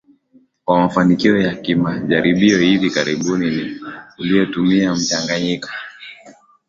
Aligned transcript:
mafanikio 0.67 1.37
ya 1.41 1.55
kimajaribio 1.55 2.59
hivi 2.59 2.89
karibuni 2.89 3.49
ni 3.51 3.79
uliotumia 4.19 4.95
mchanganyiko 4.95 5.69